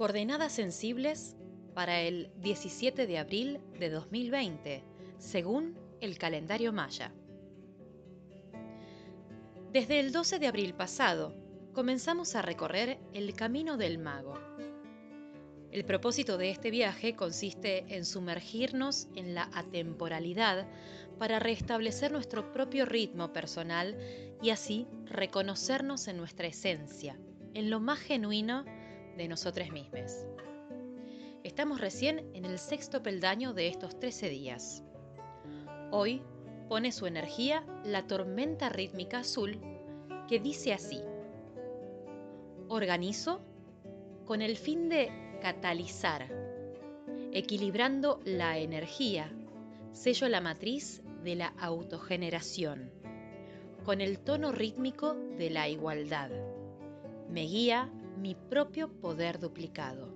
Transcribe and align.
Coordenadas 0.00 0.52
sensibles 0.52 1.36
para 1.74 2.00
el 2.00 2.30
17 2.36 3.06
de 3.06 3.18
abril 3.18 3.60
de 3.78 3.90
2020, 3.90 4.82
según 5.18 5.76
el 6.00 6.16
calendario 6.16 6.72
maya. 6.72 7.12
Desde 9.74 10.00
el 10.00 10.10
12 10.10 10.38
de 10.38 10.46
abril 10.46 10.72
pasado, 10.72 11.34
comenzamos 11.74 12.34
a 12.34 12.40
recorrer 12.40 12.98
el 13.12 13.34
Camino 13.34 13.76
del 13.76 13.98
Mago. 13.98 14.40
El 15.70 15.84
propósito 15.84 16.38
de 16.38 16.48
este 16.48 16.70
viaje 16.70 17.14
consiste 17.14 17.84
en 17.94 18.06
sumergirnos 18.06 19.06
en 19.16 19.34
la 19.34 19.50
atemporalidad 19.52 20.66
para 21.18 21.40
restablecer 21.40 22.10
nuestro 22.10 22.54
propio 22.54 22.86
ritmo 22.86 23.34
personal 23.34 23.98
y 24.40 24.48
así 24.48 24.86
reconocernos 25.04 26.08
en 26.08 26.16
nuestra 26.16 26.46
esencia, 26.46 27.18
en 27.52 27.68
lo 27.68 27.80
más 27.80 27.98
genuino 27.98 28.64
de 29.16 29.28
nosotros 29.28 29.70
mismos. 29.70 30.26
Estamos 31.42 31.80
recién 31.80 32.30
en 32.34 32.44
el 32.44 32.58
sexto 32.58 33.02
peldaño 33.02 33.54
de 33.54 33.68
estos 33.68 33.98
13 33.98 34.28
días. 34.28 34.84
Hoy 35.90 36.22
pone 36.68 36.92
su 36.92 37.06
energía 37.06 37.64
la 37.84 38.06
tormenta 38.06 38.68
rítmica 38.68 39.20
azul 39.20 39.58
que 40.28 40.38
dice 40.38 40.72
así. 40.72 41.00
Organizo 42.68 43.40
con 44.26 44.42
el 44.42 44.56
fin 44.56 44.88
de 44.88 45.10
catalizar, 45.40 46.28
equilibrando 47.32 48.20
la 48.24 48.58
energía, 48.58 49.32
sello 49.92 50.28
la 50.28 50.40
matriz 50.40 51.02
de 51.24 51.34
la 51.34 51.48
autogeneración, 51.58 52.92
con 53.84 54.00
el 54.00 54.20
tono 54.20 54.52
rítmico 54.52 55.14
de 55.14 55.50
la 55.50 55.68
igualdad. 55.68 56.30
Me 57.28 57.42
guía 57.42 57.90
mi 58.20 58.34
propio 58.34 58.88
poder 59.00 59.40
duplicado. 59.40 60.08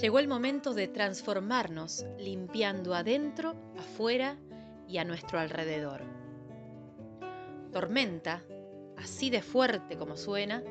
Llegó 0.00 0.20
el 0.20 0.28
momento 0.28 0.72
de 0.74 0.88
transformarnos 0.88 2.06
limpiando 2.18 2.94
adentro, 2.94 3.54
afuera 3.76 4.38
y 4.88 4.98
a 4.98 5.04
nuestro 5.04 5.38
alrededor. 5.38 6.02
Tormenta, 7.72 8.42
así 8.96 9.28
de 9.28 9.42
fuerte 9.42 9.98
como 9.98 10.16
suena, 10.16 10.62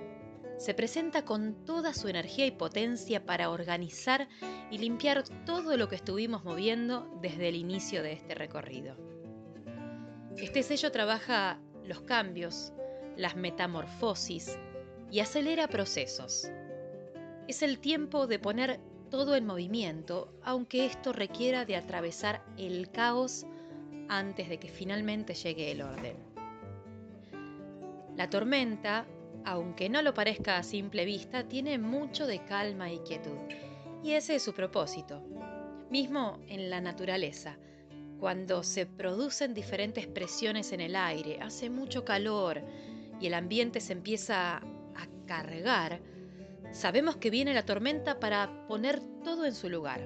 se 0.58 0.74
presenta 0.74 1.26
con 1.26 1.66
toda 1.66 1.94
su 1.94 2.08
energía 2.08 2.46
y 2.46 2.52
potencia 2.52 3.26
para 3.26 3.50
organizar 3.50 4.28
y 4.70 4.78
limpiar 4.78 5.24
todo 5.46 5.76
lo 5.76 5.90
que 5.90 5.96
estuvimos 5.96 6.44
moviendo 6.44 7.12
desde 7.22 7.50
el 7.50 7.56
inicio 7.56 8.02
de 8.02 8.14
este 8.14 8.34
recorrido. 8.34 8.96
Este 10.38 10.64
sello 10.64 10.92
trabaja 10.92 11.60
los 11.84 12.02
cambios, 12.02 12.74
las 13.18 13.36
metamorfosis 13.36 14.58
y 15.12 15.20
acelera 15.20 15.68
procesos. 15.68 16.50
Es 17.48 17.62
el 17.62 17.80
tiempo 17.80 18.28
de 18.28 18.40
poner 18.40 18.80
todo 19.10 19.36
en 19.36 19.46
movimiento, 19.46 20.34
aunque 20.42 20.86
esto 20.86 21.12
requiera 21.12 21.66
de 21.66 21.76
atravesar 21.76 22.42
el 22.58 22.90
caos 22.92 23.46
antes 24.08 24.48
de 24.48 24.58
que 24.58 24.70
finalmente 24.70 25.34
llegue 25.34 25.72
el 25.72 25.82
orden. 25.82 26.16
La 28.16 28.30
tormenta, 28.30 29.06
aunque 29.44 29.90
no 29.90 30.02
lo 30.02 30.14
parezca 30.14 30.58
a 30.58 30.64
simple 30.64 31.04
vista, 31.04 31.48
tiene 31.48 31.78
mucho 31.78 32.26
de 32.26 32.44
calma 32.46 32.92
y 32.92 33.00
quietud, 33.00 33.38
y 34.02 34.14
ese 34.14 34.36
es 34.36 34.44
su 34.44 34.54
propósito. 34.54 35.22
Mismo 35.90 36.40
en 36.48 36.70
la 36.70 36.80
naturaleza, 36.80 37.58
cuando 38.18 38.64
se 38.64 38.86
producen 38.86 39.54
diferentes 39.54 40.08
presiones 40.08 40.72
en 40.72 40.80
el 40.80 40.96
aire, 40.96 41.40
hace 41.42 41.70
mucho 41.70 42.06
calor 42.06 42.62
y 43.20 43.28
el 43.28 43.34
ambiente 43.34 43.82
se 43.82 43.94
empieza 43.94 44.62
Sabemos 46.72 47.18
que 47.18 47.30
viene 47.30 47.54
la 47.54 47.66
tormenta 47.66 48.20
para 48.20 48.66
poner 48.68 49.02
todo 49.24 49.46
en 49.46 49.54
su 49.54 49.70
lugar. 49.70 50.02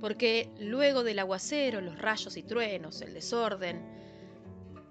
Porque 0.00 0.50
luego 0.58 1.02
del 1.02 1.18
aguacero, 1.18 1.80
los 1.80 1.98
rayos 1.98 2.36
y 2.36 2.42
truenos, 2.42 3.02
el 3.02 3.14
desorden, 3.14 3.82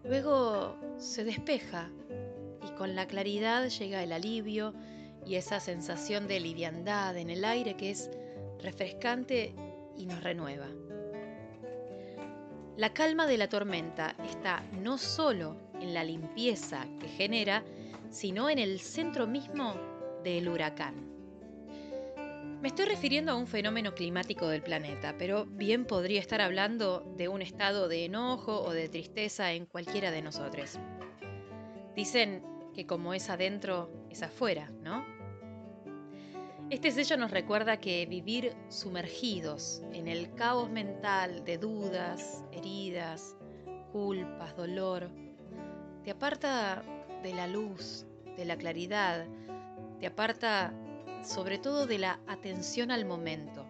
luego 0.03 0.78
se 0.97 1.24
despeja 1.24 1.90
y 2.68 2.72
con 2.72 2.95
la 2.95 3.07
claridad 3.07 3.68
llega 3.69 4.03
el 4.03 4.12
alivio 4.12 4.74
y 5.25 5.35
esa 5.35 5.59
sensación 5.59 6.28
de 6.28 6.40
liviandad 6.40 7.18
en 7.18 7.29
el 7.29 7.45
aire 7.45 7.75
que 7.75 7.91
es 7.91 8.09
refrescante 8.59 9.53
y 9.97 10.06
nos 10.06 10.24
renueva. 10.24 10.68
La 12.78 12.94
calma 12.94 13.25
de 13.25 13.38
la 13.38 13.47
tormenta 13.47 14.16
está 14.29 14.62
no 14.81 14.97
solo 14.97 15.56
en 15.79 15.94
la 15.94 16.03
limpieza 16.03 16.85
que 17.00 17.07
genera, 17.07 17.63
sino 18.15 18.49
en 18.49 18.59
el 18.59 18.79
centro 18.79 19.27
mismo 19.27 19.75
del 20.23 20.47
huracán. 20.47 21.11
Me 22.61 22.69
estoy 22.69 22.85
refiriendo 22.85 23.33
a 23.33 23.35
un 23.35 23.45
fenómeno 23.45 23.93
climático 23.93 24.47
del 24.47 24.63
planeta, 24.63 25.15
pero 25.19 25.45
bien 25.45 25.85
podría 25.85 26.21
estar 26.21 26.39
hablando 26.39 27.01
de 27.17 27.27
un 27.27 27.41
estado 27.41 27.89
de 27.89 28.05
enojo 28.05 28.61
o 28.61 28.71
de 28.71 28.87
tristeza 28.87 29.51
en 29.51 29.65
cualquiera 29.65 30.11
de 30.11 30.21
nosotros. 30.21 30.79
Dicen 31.93 32.41
que 32.73 32.87
como 32.87 33.13
es 33.13 33.29
adentro, 33.29 33.91
es 34.09 34.23
afuera, 34.23 34.71
¿no? 34.81 35.05
Este 36.69 36.91
sello 36.91 37.17
nos 37.17 37.31
recuerda 37.31 37.81
que 37.81 38.05
vivir 38.05 38.55
sumergidos 38.69 39.83
en 39.91 40.07
el 40.07 40.33
caos 40.35 40.69
mental 40.69 41.43
de 41.43 41.57
dudas, 41.57 42.45
heridas, 42.53 43.35
culpas, 43.91 44.55
dolor, 44.55 45.11
te 46.05 46.11
aparta 46.11 46.83
de 47.25 47.34
la 47.34 47.47
luz, 47.47 48.06
de 48.38 48.46
la 48.46 48.56
claridad, 48.56 49.25
te 50.00 50.06
aparta 50.06 50.72
sobre 51.24 51.58
todo 51.58 51.88
de 51.88 51.97
la 51.97 52.19
atención 52.28 52.91
al 52.91 53.03
momento. 53.06 53.66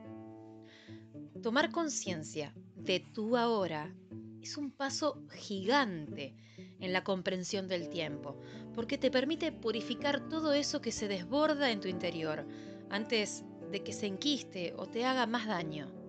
Tomar 1.42 1.72
conciencia 1.72 2.54
de 2.76 3.00
tu 3.00 3.38
ahora 3.38 3.96
es 4.42 4.58
un 4.58 4.72
paso 4.72 5.24
gigante 5.32 6.36
en 6.82 6.92
la 6.92 7.06
comprensión 7.06 7.70
del 7.70 7.88
tiempo, 7.88 8.38
porque 8.74 8.98
te 8.98 9.10
permite 9.10 9.54
purificar 9.54 10.28
todo 10.28 10.52
eso 10.52 10.82
que 10.82 10.92
se 10.92 11.08
desborda 11.08 11.72
en 11.72 11.80
tu 11.80 11.88
interior 11.88 12.46
antes 12.90 13.46
de 13.72 13.84
que 13.84 13.94
se 13.94 14.08
enquiste 14.08 14.74
o 14.76 14.86
te 14.86 15.06
haga 15.06 15.28
más 15.28 15.48
daño. 15.48 16.05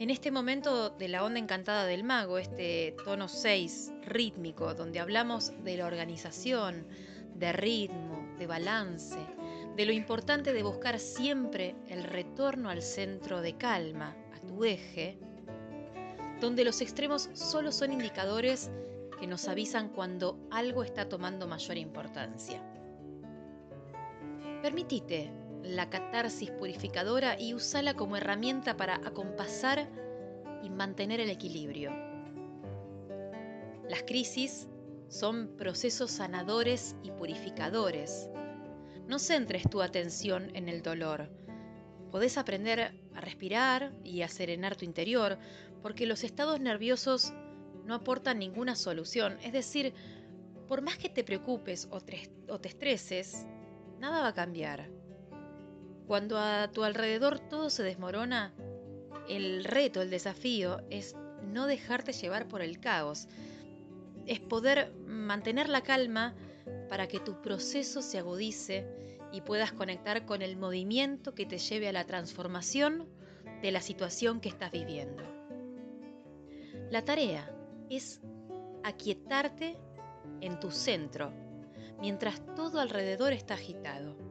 En 0.00 0.08
este 0.08 0.30
momento 0.30 0.88
de 0.88 1.08
la 1.08 1.22
onda 1.22 1.38
encantada 1.38 1.84
del 1.84 2.04
mago, 2.04 2.38
este 2.38 2.96
tono 3.04 3.28
6 3.28 3.92
rítmico, 4.06 4.72
donde 4.72 4.98
hablamos 4.98 5.52
de 5.62 5.76
la 5.76 5.84
organización, 5.84 6.86
de 7.34 7.52
ritmo, 7.52 8.26
de 8.38 8.46
balance, 8.46 9.18
de 9.76 9.84
lo 9.84 9.92
importante 9.92 10.54
de 10.54 10.62
buscar 10.62 10.98
siempre 10.98 11.76
el 11.86 12.04
retorno 12.04 12.70
al 12.70 12.80
centro 12.80 13.42
de 13.42 13.58
calma, 13.58 14.16
a 14.34 14.40
tu 14.40 14.64
eje, 14.64 15.18
donde 16.40 16.64
los 16.64 16.80
extremos 16.80 17.28
solo 17.34 17.70
son 17.70 17.92
indicadores 17.92 18.70
que 19.18 19.26
nos 19.26 19.48
avisan 19.48 19.90
cuando 19.90 20.38
algo 20.50 20.82
está 20.82 21.10
tomando 21.10 21.46
mayor 21.46 21.76
importancia. 21.76 22.62
Permitite 24.62 25.30
la 25.70 25.88
catarsis 25.88 26.50
purificadora 26.50 27.38
y 27.38 27.54
usala 27.54 27.94
como 27.94 28.16
herramienta 28.16 28.76
para 28.76 28.96
acompasar 28.96 29.88
y 30.62 30.70
mantener 30.70 31.20
el 31.20 31.30
equilibrio. 31.30 31.92
Las 33.88 34.02
crisis 34.02 34.68
son 35.08 35.56
procesos 35.56 36.10
sanadores 36.10 36.96
y 37.02 37.10
purificadores. 37.10 38.28
No 39.06 39.18
centres 39.18 39.64
tu 39.68 39.82
atención 39.82 40.50
en 40.54 40.68
el 40.68 40.82
dolor. 40.82 41.28
Podés 42.10 42.38
aprender 42.38 42.92
a 43.14 43.20
respirar 43.20 43.92
y 44.04 44.22
a 44.22 44.28
serenar 44.28 44.76
tu 44.76 44.84
interior, 44.84 45.38
porque 45.82 46.06
los 46.06 46.24
estados 46.24 46.60
nerviosos 46.60 47.32
no 47.84 47.94
aportan 47.94 48.38
ninguna 48.38 48.76
solución. 48.76 49.38
Es 49.42 49.52
decir, 49.52 49.94
por 50.68 50.82
más 50.82 50.98
que 50.98 51.08
te 51.08 51.24
preocupes 51.24 51.88
o 51.90 52.00
te, 52.00 52.30
o 52.48 52.60
te 52.60 52.68
estreses, 52.68 53.46
nada 53.98 54.20
va 54.20 54.28
a 54.28 54.34
cambiar. 54.34 54.99
Cuando 56.10 56.38
a 56.40 56.68
tu 56.72 56.82
alrededor 56.82 57.38
todo 57.38 57.70
se 57.70 57.84
desmorona, 57.84 58.52
el 59.28 59.62
reto, 59.62 60.02
el 60.02 60.10
desafío 60.10 60.80
es 60.90 61.14
no 61.52 61.68
dejarte 61.68 62.12
llevar 62.12 62.48
por 62.48 62.62
el 62.62 62.80
caos, 62.80 63.28
es 64.26 64.40
poder 64.40 64.92
mantener 65.06 65.68
la 65.68 65.82
calma 65.82 66.34
para 66.88 67.06
que 67.06 67.20
tu 67.20 67.40
proceso 67.40 68.02
se 68.02 68.18
agudice 68.18 68.88
y 69.30 69.42
puedas 69.42 69.70
conectar 69.70 70.26
con 70.26 70.42
el 70.42 70.56
movimiento 70.56 71.32
que 71.32 71.46
te 71.46 71.58
lleve 71.58 71.88
a 71.88 71.92
la 71.92 72.06
transformación 72.06 73.08
de 73.62 73.70
la 73.70 73.80
situación 73.80 74.40
que 74.40 74.48
estás 74.48 74.72
viviendo. 74.72 75.22
La 76.90 77.04
tarea 77.04 77.54
es 77.88 78.20
aquietarte 78.82 79.78
en 80.40 80.58
tu 80.58 80.72
centro 80.72 81.32
mientras 82.00 82.44
todo 82.56 82.80
alrededor 82.80 83.32
está 83.32 83.54
agitado. 83.54 84.29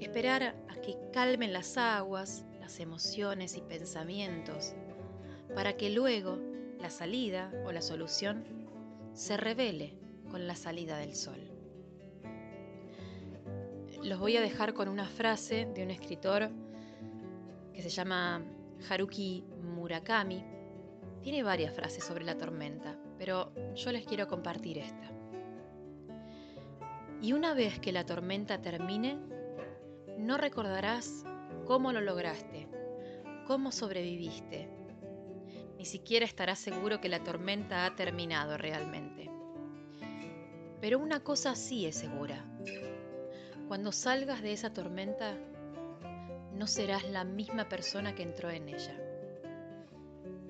Esperar 0.00 0.54
a 0.68 0.80
que 0.80 0.96
calmen 1.12 1.52
las 1.52 1.76
aguas, 1.76 2.46
las 2.58 2.80
emociones 2.80 3.54
y 3.58 3.60
pensamientos, 3.60 4.72
para 5.54 5.76
que 5.76 5.90
luego 5.90 6.38
la 6.80 6.88
salida 6.88 7.52
o 7.66 7.72
la 7.72 7.82
solución 7.82 8.42
se 9.12 9.36
revele 9.36 9.94
con 10.30 10.46
la 10.46 10.56
salida 10.56 10.96
del 10.96 11.14
sol. 11.14 11.38
los 14.02 14.18
voy 14.18 14.38
a 14.38 14.40
dejar 14.40 14.72
con 14.72 14.88
una 14.88 15.06
frase 15.06 15.66
de 15.66 15.82
un 15.82 15.90
escritor 15.90 16.48
que 17.74 17.82
se 17.82 17.90
llama 17.90 18.42
Haruki 18.88 19.44
Murakami. 19.62 20.42
Tiene 21.20 21.42
varias 21.42 21.74
frases 21.74 22.02
sobre 22.02 22.24
la 22.24 22.38
tormenta, 22.38 22.96
pero 23.18 23.52
yo 23.74 23.92
les 23.92 24.06
quiero 24.06 24.26
compartir 24.26 24.78
esta. 24.78 25.12
Y 27.20 27.34
una 27.34 27.52
vez 27.52 27.78
que 27.78 27.92
la 27.92 28.06
tormenta 28.06 28.62
termine, 28.62 29.18
no 30.30 30.36
recordarás 30.36 31.24
cómo 31.66 31.90
lo 31.90 32.00
lograste, 32.00 32.68
cómo 33.48 33.72
sobreviviste. 33.72 34.70
Ni 35.76 35.84
siquiera 35.84 36.24
estarás 36.24 36.60
seguro 36.60 37.00
que 37.00 37.08
la 37.08 37.24
tormenta 37.24 37.84
ha 37.84 37.96
terminado 37.96 38.56
realmente. 38.56 39.28
Pero 40.80 41.00
una 41.00 41.18
cosa 41.24 41.56
sí 41.56 41.84
es 41.84 41.96
segura. 41.96 42.44
Cuando 43.66 43.90
salgas 43.90 44.40
de 44.40 44.52
esa 44.52 44.72
tormenta, 44.72 45.36
no 46.54 46.68
serás 46.68 47.10
la 47.10 47.24
misma 47.24 47.68
persona 47.68 48.14
que 48.14 48.22
entró 48.22 48.50
en 48.50 48.68
ella. 48.68 48.96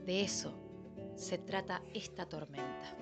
De 0.04 0.20
eso 0.20 0.52
se 1.14 1.38
trata 1.38 1.80
esta 1.94 2.28
tormenta. 2.28 2.96